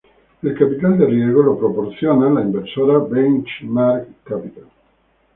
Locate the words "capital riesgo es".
0.57-1.59